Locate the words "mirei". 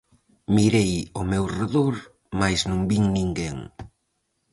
0.55-0.93